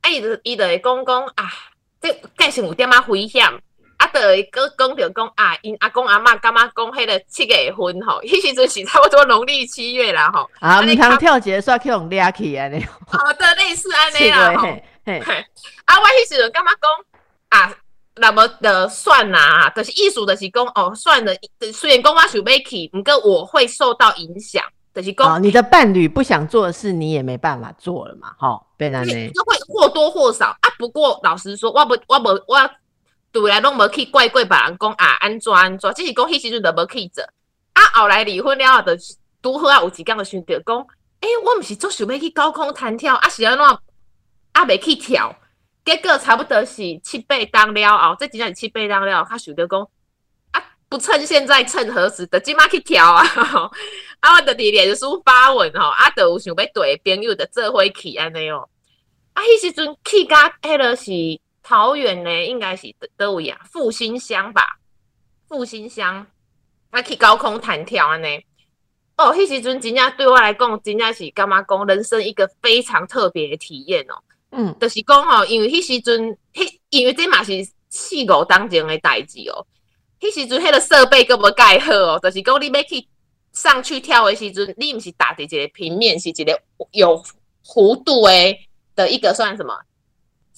[0.00, 1.52] 啊，伊就伊就会讲讲啊，
[2.00, 3.44] 这计是有点仔危险。
[3.98, 10.48] 啊，就会讲讲着讲啊，因阿公阿嬷感觉讲迄个七月份吼， 迄时阵是差不多农历七月啦吼。
[10.60, 12.84] 啊，毋通跳节煞去用掠去安尼。
[13.10, 14.68] 好的，类似安尼啦 吼。
[14.68, 17.74] 啊，我迄时阵感觉讲啊，
[18.16, 21.32] 那么的算呐，就是艺术的是讲哦，算了，
[21.72, 24.62] 虽然讲我想要去，毋过我会受到影响，
[24.94, 29.28] 就是讲你的伴侣不想做的事，你也没办法做了嘛，吼，变安尼。
[29.30, 32.70] 就会或多或少啊，不过老实说，我不，我不，我。
[33.30, 37.22] 对来拢无去怪怪别人讲啊安怎安怎，只是讲迄时阵就无去做。
[37.74, 38.92] 啊后来离婚了后，就
[39.42, 40.76] 拄好啊有一工就想着讲，
[41.20, 43.64] 诶，我毋是足想要去高空弹跳，啊是安怎
[44.52, 45.36] 啊未去跳，
[45.84, 49.88] 结果差不多是七八当了后，这真正是七八当了，他想着讲
[50.52, 53.22] 啊不趁现在趁何时，就即马去跳啊！
[54.20, 58.68] 啊我伫脸书发文吼，啊就有想要对朋友的做伙去安尼哦。
[59.34, 61.12] 啊迄时阵去甲迄个是。
[61.68, 64.78] 桃园呢，应该是德位啊，复兴乡吧，
[65.46, 66.26] 复兴乡，
[66.88, 68.42] 啊去高空弹跳安尼。
[69.18, 74.14] 哦，迄时阵真正对我来讲，真正是干嘛讲人生一个非常特别的体验哦。
[74.52, 77.52] 嗯，就是讲哦，因为迄时阵，迄因为这嘛是
[77.90, 79.66] 四五当前的代志哦。
[80.20, 83.06] 迄时阵，迄个设备佫无盖好哦，就是讲你要去
[83.52, 86.58] 上去跳的时阵，你毋是打伫一个平面，是一个
[86.92, 87.22] 有
[87.62, 88.58] 弧度诶
[88.96, 89.78] 的一个算什么？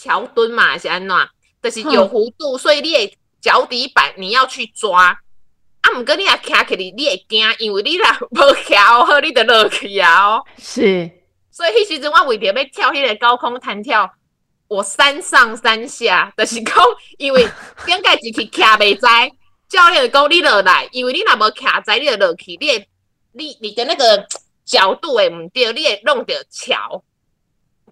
[0.00, 1.14] 桥墩嘛是安怎，
[1.62, 5.08] 就是有弧度，所以你的脚底板你要去抓，
[5.82, 10.42] 啊，毋过你也徛起哩，你会惊，因为你若无徛好，你就落去啊哦。
[10.56, 11.10] 是，
[11.50, 14.10] 所以迄时阵我为着要跳迄个高空弹跳，
[14.68, 16.74] 我三上三下，就是讲，
[17.18, 17.46] 因为
[17.84, 19.34] 点解只去徛袂知，
[19.68, 22.88] 教练讲你落来，因为你若无徛在，你就落去，你会
[23.32, 24.26] 你你的那个
[24.64, 27.04] 角度会毋对，你会弄着桥，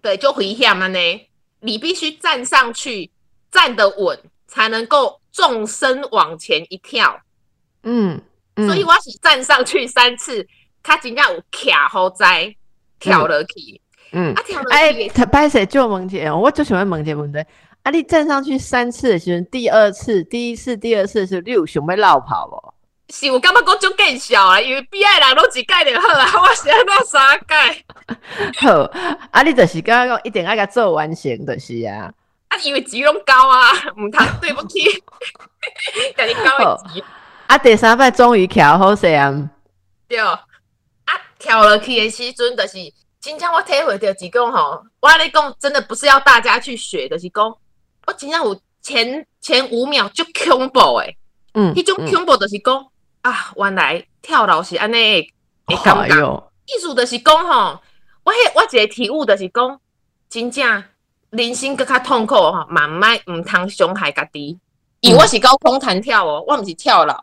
[0.01, 1.28] 对，就危险安尼。
[1.61, 3.11] 你必须站上去，
[3.51, 7.19] 站得稳，才能够纵身往前一跳。
[7.83, 8.21] 嗯，
[8.55, 10.45] 所以我是站上去三次，
[10.83, 12.55] 他真正有卡好在
[12.99, 13.81] 跳了去。
[14.11, 14.75] 嗯，啊跳了去。
[14.75, 17.45] 哎，他拍谁就问姐，我就喜欢问姐问的。
[17.83, 22.68] 啊，你站上去三次的时候，第二次、第一次、第二次是你有想要绕跑不？
[23.11, 27.83] 是，我感觉讲种更小啊，因为边爱人拢一盖就好啊， 我想要三盖。
[28.61, 28.83] 好，
[29.31, 32.11] 啊，你就是刚刚讲一定爱甲做完成，就是啊。
[32.49, 34.83] 啊，因为钱拢高啊， 毋通对不起，
[36.15, 37.03] 甲你高一级。
[37.47, 39.33] 啊，第三摆终于跳好势啊。
[40.07, 40.37] 对，啊，
[41.39, 42.77] 跳落去的时阵，就是
[43.19, 47.57] 真正我体会到是讲吼，我咧讲真的不是要大家去学，就是讲
[48.05, 51.17] 我真正有前前五秒就恐怖诶，
[51.55, 52.85] 嗯，迄种恐怖就是讲。
[53.21, 55.29] 啊，原来跳楼是安尼
[55.65, 57.79] 会感觉，意思就是讲吼，
[58.23, 59.79] 我迄我一个体悟就是讲，
[60.29, 60.83] 真正
[61.31, 64.57] 人生更较痛苦吼，慢慢毋通伤害家己。
[65.01, 67.13] 因为我是高空弹跳哦，我毋是跳楼，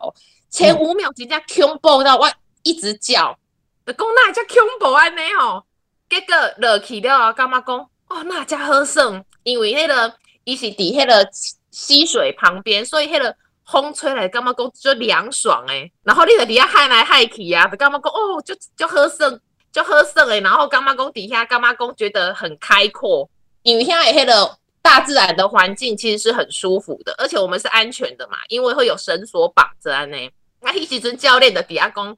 [0.49, 2.27] 前五秒真正恐怖到我
[2.63, 3.37] 一直叫，
[3.85, 5.63] 就讲那叫恐怖安尼吼，
[6.09, 11.29] 结果落去了后，感觉讲哦，那家好爽，因为迄个伊是伫迄个
[11.69, 13.35] 溪水旁边，所以迄个
[13.71, 15.91] 风吹来，感觉讲就凉爽诶。
[16.03, 19.39] 然后你在底下海来海去啊，就感觉讲哦，就就好爽，
[19.71, 20.39] 就好爽诶。
[20.41, 23.29] 然后感觉讲底下感觉讲觉得很开阔，
[23.63, 30.31] 因为现在迄个大自然的环境其实是很舒服的，而且我们是安全的嘛，因为会有绳索绑着安尼。
[30.61, 32.15] 那迄时阵教练的底下讲。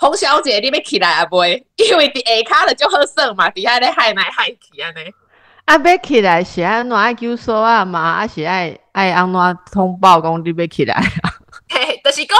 [0.00, 1.26] 洪小姐，你要起来啊？
[1.26, 5.12] 不会，因为伫下骹了就好耍嘛，底下咧海来海去安尼。
[5.68, 8.00] 啊，要起来是安怎爱叫说啊嘛？
[8.00, 11.02] 啊是爱爱安怎通报讲你要起来啊？
[11.68, 12.38] 嘿，就是讲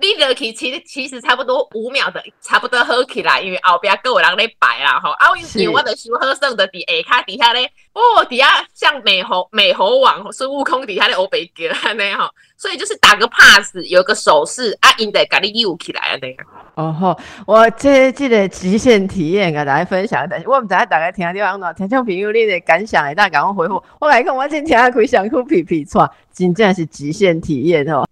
[0.00, 5.10] 你落去，其实其实差不多五秒的，差不多好起来，因为后边各有人咧摆啦吼。
[5.10, 16.36] 啊，因为我的想好剩的伫下骹底下咧，哦，底下像美猴美猴王孙悟空底下咧欧北哥安尼吼，所以就是打个 pass，有个手势啊，因得甲你游起来安尼。
[16.74, 20.24] 哦吼，我这这个极限体验，跟大家分享。
[20.30, 23.82] 但是我毋知大家听地方喏，听众朋友你的感想，大家赶快回复。
[23.98, 28.06] 我来讲，我今天开想哭皮皮错，真正是极限体验哦。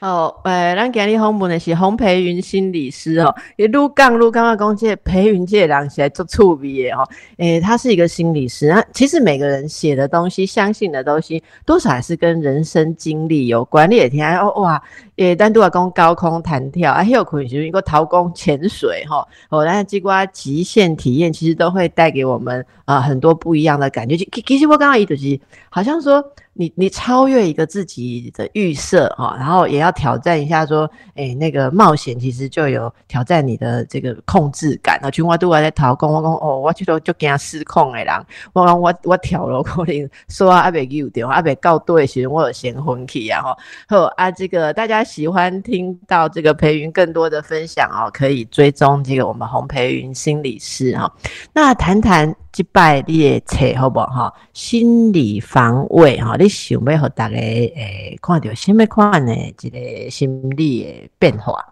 [0.00, 8.68] 哦，诶，咱今日访问的是洪培云心理师哦，一路讲路刚刚讲这培云这人是来做触鼻的哦，诶，他是一个心理师。
[8.68, 13.90] 那其实每个人写的东西、相信的东西，多少还是跟人生经历有关。
[13.90, 14.82] 你也听哦，哇，
[15.16, 24.16] 诶，单独来讲高空弹跳啊，还有可能是一个陶工潜水哈，哦，那这个极限体验，其实都会带给我们啊很多不一样的感觉。
[24.16, 25.38] 其其实我刚刚一直是
[25.70, 26.24] 好像说。
[26.58, 35.10] 你你超越一个自己的预设哈，然后也要挑战一下说，诶，那个冒险其实就有挑战你的这个控制感啊。
[35.10, 43.54] 群花都还在逃工，我讲哦，我去到就惊失控的人，我讲我我跳楼可能说阿北有掉，阿伯告对时我有先昏去啊哈。
[43.86, 51.10] 好啊，这个大家喜欢听到这个培云更多的分享哦，可以追踪这个我们洪培云心理师哈。
[51.54, 52.34] 那谈谈。
[52.56, 54.34] 击败你的册好不好？
[54.54, 61.62] 心理防卫哈，你想要和大家诶看到什么款的一个心理的变化？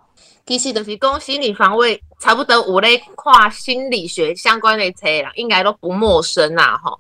[0.45, 6.93] 其实就是讲心理防卫，差不多有咧看心理学相关的册啦，应该都不陌生啦哈。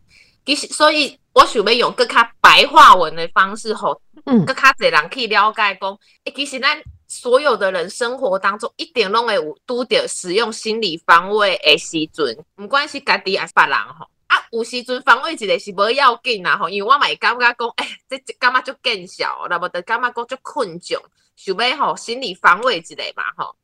[0.47, 6.83] 其实，所以我想要用更加白话文的方式吼，嗯，更加侪人去了解讲，诶，其实咱。
[7.07, 20.99] 所有的人生活当中一点拢会有拄着使用心理防卫的时阵，唔管是家己还是别人吼，啊，有时阵防卫一个是无要紧啦吼，因为我嘛会感觉讲，哎，这感觉就见效，那么就感觉讲就困窘，
[21.37, 23.55] 想要吼心理防卫一个嘛吼，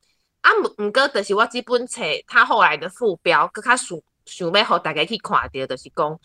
[0.43, 6.21] 啊，毋毋过就是我这本册，它后来的副标，更较想想要互大家去看到，就是讲，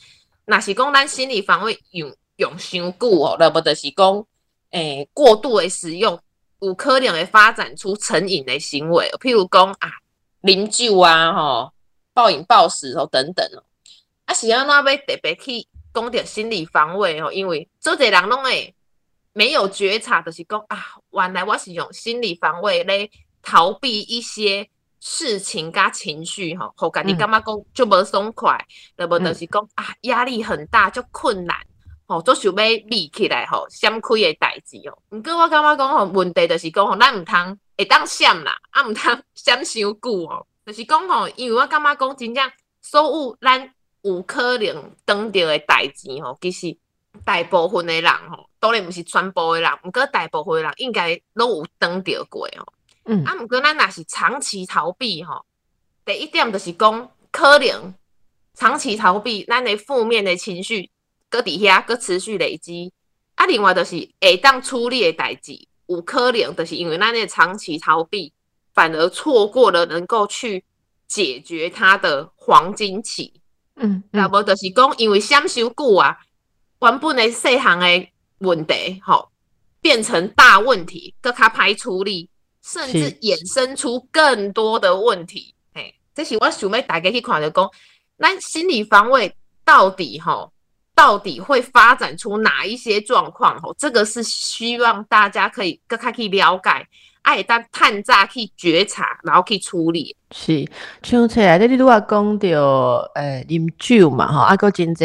[0.46, 4.26] 若是讲咱心理防卫用用伤久哦，那么就是讲，
[4.72, 6.20] 诶，过度的使用。
[6.62, 9.92] 有可能会发展出成瘾的行为，譬如讲啊，
[10.42, 11.74] 啉酒啊，吼，
[12.14, 13.64] 暴饮暴食哦，等等哦。
[14.24, 18.74] 啊，是要那要特别去讲点心理防卫哦，因为做这人拢会
[19.34, 23.08] 没有觉察，就是讲啊，原来我是用心理防卫来
[23.44, 24.68] 逃避一些
[25.00, 28.58] 事情加情绪吼，后家己感觉讲就无爽快，
[28.98, 31.56] 那么就是讲啊，压力很大，就困难。
[32.08, 34.98] 吼，做想要立起来吼，闪开的代志哦。
[35.10, 40.46] 毋过我感觉讲吼，问题就是讲吼，咱毋通会当闪啦，啊毋通闪伤久哦。
[40.66, 46.78] 就是讲吼，因为我感觉讲真正所有咱有可能当着的代志吼，其实
[47.24, 52.66] 大部分的人吼，当然毋是全部的人，毋过大部分的人应该拢有当着过哦。
[53.06, 53.24] 嗯。
[53.24, 55.46] 啊，毋过咱若是长期逃避吼，
[56.04, 57.94] 第一点就是讲，可能
[58.54, 60.92] 长期逃避咱的负面的情绪。
[61.28, 62.94] 搁底下搁持续累积，
[63.34, 68.32] 啊，另外就是会当处理的代志，有可能就是因为咱的长期逃避，
[68.74, 70.64] 反而错过了能够去
[71.08, 73.42] 解决它的黄金期。
[73.76, 76.16] 嗯，那无就是讲，因为相修久啊，
[76.80, 79.30] 原本的细项的问题，吼，
[79.82, 82.30] 变成大问题，搁较歹处理，
[82.66, 85.54] 甚至衍生出更多的问题。
[85.74, 87.70] 嘿，这是我想要大家去看的讲，
[88.18, 90.52] 那心理防卫到底吼。
[90.98, 93.60] 到底会发展出哪一些状况？
[93.60, 96.88] 吼，这个是希望大家可以更加去了解，
[97.22, 100.16] 爱当探查去觉察，然后去处理。
[100.32, 100.66] 是，
[101.04, 105.04] 像起来，你如果讲到诶饮酒嘛，哈，啊，个真济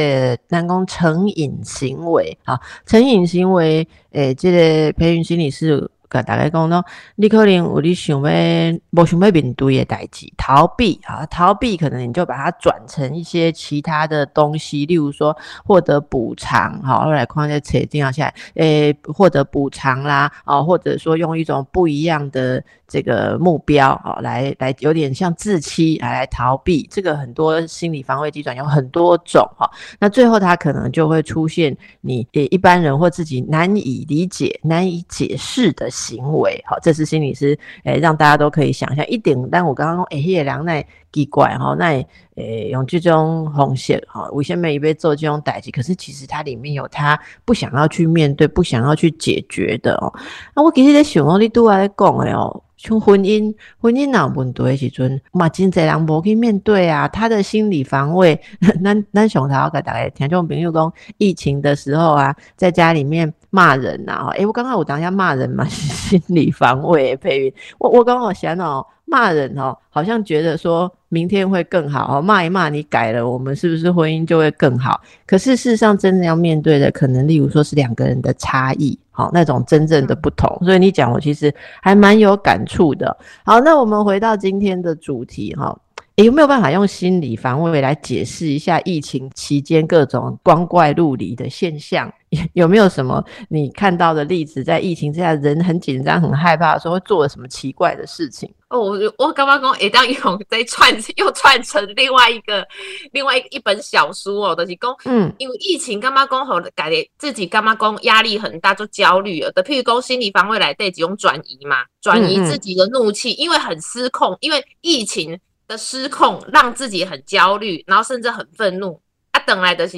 [0.48, 5.90] 咱讲成瘾行为，哈，成瘾行为，诶，这个培训心理师。
[6.10, 6.84] 跟大家讲咯，
[7.14, 15.34] 你可能有你想要无想要面对的代志，逃避啊，逃避可能你就把它转成一些其他的东西，例如说
[15.64, 26.88] 获得补偿，好，后来框在扯定下来，诶，获得补偿啦，啊，或者说用一种不一样的这个目标哦，来来有点像自欺来来逃避。
[26.90, 36.62] 这个很多心理防卫机转有很多种哈，那最后他可能就会出现你一般人或自己难以理解、难以解释的行为。
[36.66, 39.36] 好，这是心理师诶让大家都可以想象一点。
[39.50, 42.04] 但我刚刚说诶，叶良那奇怪哈，那
[42.36, 45.70] 诶用这种红线哈，为什么一被做这种代际？
[45.70, 50.12] 可是其实它里面有他不想要去面对、不想要去解决的哦。
[50.54, 52.62] 那我其实在想哦，你都在讲的哦。
[52.76, 58.40] 像婚姻，婚姻哪问题的时阵，嘛真侪人无去面对啊，他的心理防卫。
[58.82, 67.14] 咱咱上头个大家听众朋友讲，疫情的时候啊，在家里面骂人呐，诶，我刚刚我当下骂人嘛， 心理防卫。
[67.16, 74.98] 佩云，我我刚好想哦，骂人哦，好像觉得说明天会更好哦，骂一骂你改了，我们是不是婚姻就会更好？
[75.26, 78.98] 可是事实上，真的要面对的，可能例如说是两个人的差异。
[79.10, 83.14] 好，那种真正的不同，所以你讲我其实还蛮有感触的。
[83.44, 85.78] 好，那我们回到今天的主题哈，
[86.14, 92.10] 有没有办法用心理防卫来解释一下疫情期间各种光怪陆离的现象？
[92.54, 98.48] 有没有什么你看到的例子，在疫情之下人很紧张、很害怕的时候，会做了什么奇怪的事情？
[98.70, 102.66] 哦，我我刚刚讲，一当用在串 又串成另外一个
[103.12, 109.62] 另外一本小书哦，就是讲，嗯，因为疫情干嘛讲好感觉自己干嘛讲压力很大，就焦虑了的。
[109.64, 119.00] 譬如讲心理防卫来对几种转移嘛，转移自己的怒气，因为很失控，因为疫情的失控让自己很焦虑，然后甚至很愤怒
[119.32, 119.96] 啊，等来的是。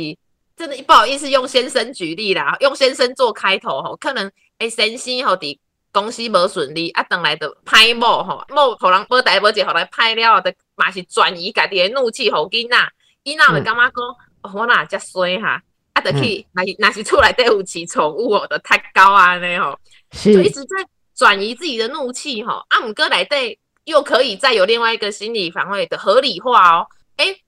[0.54, 5.58] 真的不好意思，用先生举例啦，用先生做开头吼，可能诶，先生吼伫
[5.92, 12.76] 公司无顺利啊，等来的歹某吼，某互人无代无志，互来歹了的，嘛是转移家己的怒气，互囡仔，
[13.24, 15.62] 囡仔就感觉讲，我哪遮衰哈，
[15.92, 19.78] 啊，就去，那那是厝内底有饲宠物哦，就太高啊尼吼，
[20.10, 20.76] 就一直在
[21.14, 26.86] 转移自己的怒气吼，啊，毋过内底，又可以再有另外一个心理防卫的合理化哦，
[27.18, 27.38] 诶。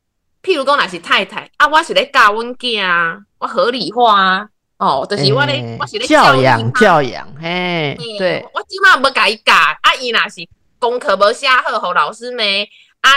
[0.42, 10.46] 譬如讲，若是太太啊，我是咧教阮囝啊，我合理化啊，哦，就是我咧，我是咧教养教养，嘿，对，我即码要甲伊教，啊，伊若是
[10.78, 12.42] 功课无写好，互老师骂，
[13.00, 13.10] 啊，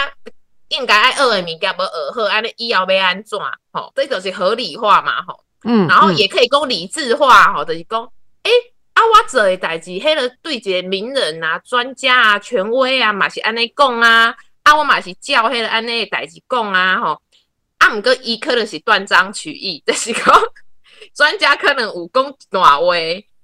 [0.68, 3.38] 应该爱学诶物件无学好，安尼以后要安怎？
[3.72, 8.02] 吼，这就是合理化嘛，吼，嗯，然后也可以讲理智化，吼，就是讲，
[8.44, 8.50] 诶，
[8.94, 14.34] 啊，我做诶代志，迄个对一个名人啊、专家啊、权威啊，嘛是安尼讲啊。
[14.64, 17.22] 啊，我嘛是照迄个安尼诶代志讲啊，吼，
[17.78, 20.24] 啊，毋过伊可能是断章取义， 就是讲
[21.18, 22.94] 专家可能有讲大话，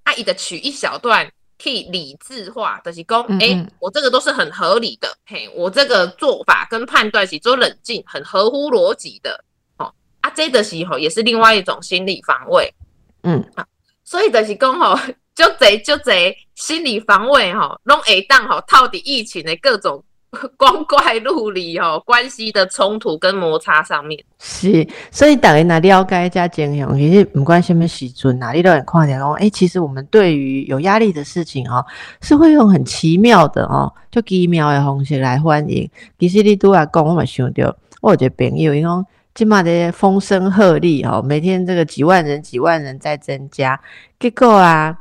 [0.05, 9.45] 啊，伊的取一小段替理智化，就是讲，诶，我这个都是很合理的，嘿，我这个做法跟判断是做冷静，很合乎逻辑的，
[9.79, 12.73] 哦，啊，这的时候也是另外一种心理防卫，
[13.25, 13.67] 嗯，啊，
[14.05, 14.97] 所以就是讲吼，
[15.35, 20.05] 就这就这心理防卫吼，拢会当吼套伫疫情的各种。
[20.57, 29.33] 光怪陆离哦，关系的冲突跟摩擦上面是，所以大家来了解加经验，其实不管什么时阵哪里都很看见哦。
[29.39, 31.85] 哎，其实我们对于有压力的事情哦，
[32.21, 35.89] 是会用很奇妙的哦，就奇妙的方式来欢迎。
[36.19, 39.05] 其实你都来讲，我们想到，我有个朋友，因为
[39.35, 43.81] 今嘛的风声鹤唳哦，每天这个几万人、几万人在增加，
[44.21, 44.97] 结果啊，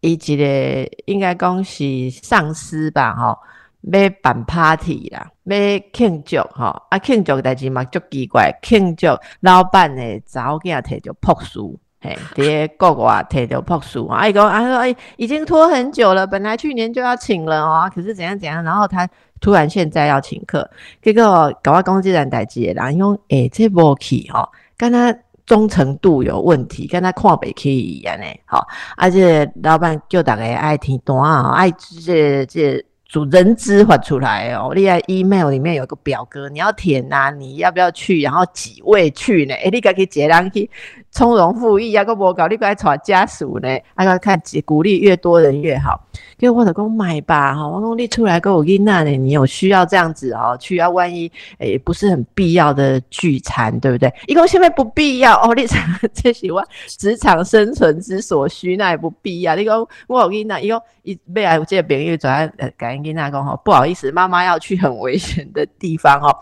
[0.00, 3.38] 以及的应该讲是上司吧，哈。
[3.82, 5.56] 要办 party 啦，要
[5.92, 9.06] 庆祝吼，啊庆祝代志嘛足奇怪，庆祝
[9.40, 19.08] 老板诶早囝摕着朴素，嘿， 伫个国外摕着朴素，啊伊讲啊说哎已经拖很久了，本来去年就要请了哦，可是怎样怎样，然后他
[19.40, 20.68] 突然现在要请客，
[21.00, 28.66] 结果搞我讲这件代志诶，人用诶这无去吼，跟他忠诚度有问题，跟他看袂起一样诶，好，
[28.96, 32.84] 而且老板叫大家爱听单啊，爱这这。
[33.08, 38.20] 主人资发出来哦，你在 email 里面有个表格，你要填呐，你要不要去？
[38.20, 39.54] 然后几位去呢？
[39.54, 40.68] 哎，你该去接人去，
[41.16, 43.68] 从容赴义啊，个无搞，你该找家属呢？
[43.94, 45.98] 啊，要看鼓励越多人越好。
[46.36, 54.12] 给我的公买吧，哈，我讲你出来跟我跟那呢，你有需要这样子哦，去啊，万一诶不是很必要的聚餐，对不对？
[54.26, 55.66] 一共现在不必要哦， 你
[56.12, 59.56] 这喜欢职场生存之所需，那也不必要。
[59.56, 66.36] 你讲我跟你那，一共一未来我这个朋友转呃，感恩跟那讲哈，不好意思，妈妈要去很危险的地方哦。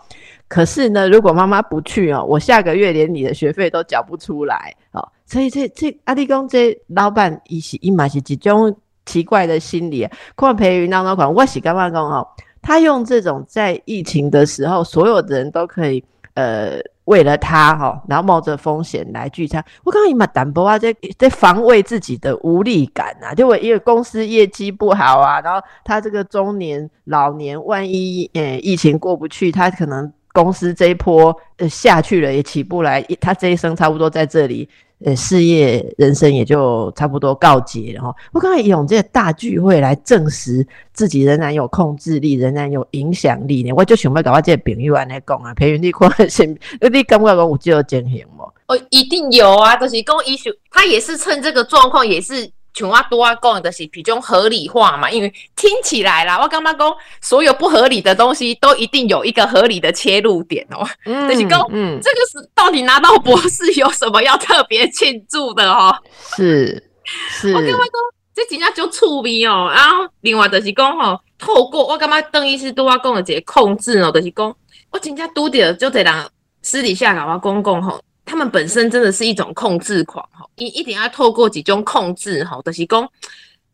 [0.55, 5.05] 可是呢，如果妈妈不去哦，我下个月连你的学费都缴不出来哦。
[5.25, 8.73] 所以这这阿弟公这老板一是一嘛是集中。
[9.05, 12.25] 奇怪的心理，看培云当中款，我是干嘛讲哦？
[12.61, 16.01] 他用这种在疫情的时候，所有的人都可以
[16.35, 16.79] 呃。
[17.05, 30.11] 为了他哈，然后冒着风险来聚餐，我刚刚也蛮淡薄啊，在在防卫自己的无力感啊，就我因为公司业绩不好啊，然后他这个中年老年，万一呃疫情过不去，他可能
[30.43, 34.67] 公司这一波呃下去了也起不来，他这一生差不多在这里。
[35.03, 38.15] 呃，事业人生也就差不多告结了哈。
[38.31, 43.73] 我刚才用这个大聚会来证实自己仍然有控制力，仍然有影响力呢。
[43.73, 48.45] 我就想要搞我这个朋友安尼讲啊，培云你看先，你感觉讲有这个情形吗？
[48.67, 52.49] 哦，一定有啊，就是讲医学，他也是趁这个状况，也是。
[52.75, 60.85] 穷啊多啊，讲的是比较合理化嘛，因为听起来啦，我刚刚讲所有不合理的东西都一定有一个合理的切入点哦。
[61.05, 65.95] 嗯，就是讲，嗯，这个是到底拿到博士有什么要特别庆祝的哦？
[66.35, 66.91] 是
[67.29, 67.91] 是，我刚刚讲
[68.35, 74.53] 这几下就触鼻哦，然后另外就是讲吼，透过我感觉邓医师都要讲的这些控制哦，就是讲
[74.91, 76.29] 我真正拄着就这人
[76.61, 78.01] 私底下跟我讲讲吼。
[78.25, 83.07] 他们本身真的是一种控制狂哈，一一定要透过几种控制哈，就是讲，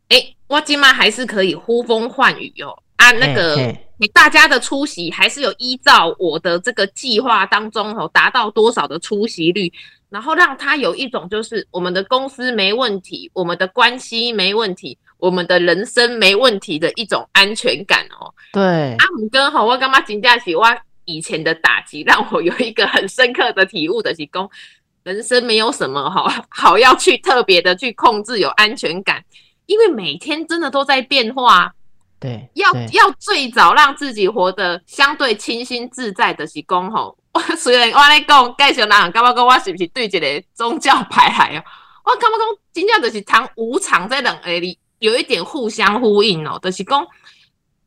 [0.08, 9.72] 哎，我今妈还是可以呼风唤雨哦，啊，那个你大家的出席还是有依照我的这个计划当中哦，达到多少的出席率，
[10.10, 18.32] 然后让他有一种就是我们的公司没问题，我们的关系没问题，我们的人生没问题的一种安全感哦。
[18.52, 20.62] 对，阿姆哥哈，我干嘛请假起我？
[21.04, 24.48] 以前的打击让我有一个很深刻的体悟的是，讲
[25.02, 29.24] 人生没有什么好 好要去特别的去控制有安全感，
[29.66, 31.72] 因为每天真的都在变化。
[32.20, 37.16] 对，要要最早让自己活得相对清新自在的是讲吼。
[37.34, 41.64] 我虽然我来讲介绍人，感觉讲我是不是对这个宗教派来哦？
[42.04, 47.04] 我感觉讲真正就是谈无常在两个里有一点互相呼应哦，就是讲。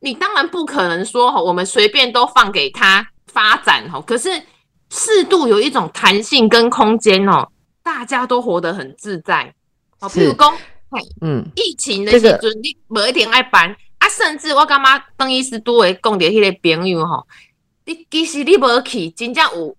[0.06, 4.00] 你当然不可能说哈，我们随便都放给他发展哈。
[4.02, 4.30] 可是
[4.92, 7.50] 适度有一种弹性跟空间哦，
[7.82, 9.52] 大家都活得很自在。
[10.00, 10.56] 哦，譬如讲，
[11.22, 17.26] 嗯，疫情的时阵你无一天爱搬啊，甚至我感觉邓医师都会讲着迄个朋友吼，
[17.86, 19.76] 你其实你无去，真正有。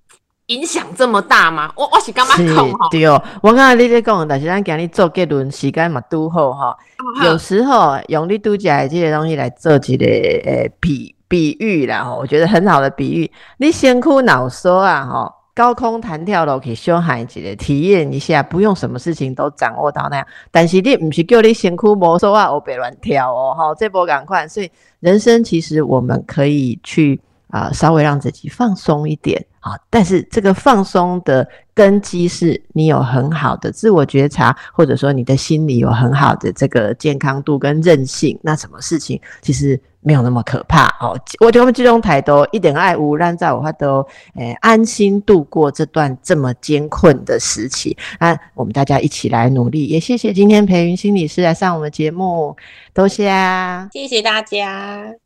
[0.47, 1.72] 影响这么大吗？
[1.76, 2.88] 我我是干嘛讲哈？
[2.90, 6.76] 对哦，我刚才你在讲，但是咱今日做结论时间嘛拄好哈。
[7.24, 13.30] 有时候用你拄假这些东西来做一个诶比比喻啦吼，我觉得很好的比喻。
[13.59, 20.26] 你先哭脑说啊吼，高空弹跳楼可以修孩子的体验一下，不用什么事情都掌握到那样。
[20.53, 24.47] 但是你不是叫你先哭魔说啊，我别乱跳哦吼，这波赶快。
[24.47, 24.70] 所以
[25.01, 27.20] 人生其实我们可以去
[27.57, 29.44] 啊，稍微让自己放松一点。
[29.66, 29.72] 啊！
[29.90, 31.44] 但是这个放松的
[31.74, 41.18] 根基是你有很好的自我觉察，或者说你的心里有很好的这个健康度跟韧性，那什么事情其实没有那么可怕哦。
[41.40, 47.96] 我觉得我们集中台都一点爱无让在我话都诶安心度过这段这么艰困的时期。
[48.20, 52.57] 那我们大家一起来努力，也谢谢今天培云心理师来上我们节目，
[52.94, 53.88] 多谢啊！
[53.92, 55.16] 谢谢大家。